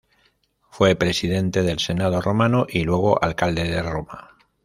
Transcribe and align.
Fue 0.71 0.95
Presidente 0.95 1.61
del 1.61 1.77
Senado 1.77 2.21
Romano 2.21 2.65
y 2.67 2.83
luego 2.85 3.23
Alcalde 3.23 3.65
de 3.65 3.83
Roma. 3.83 4.31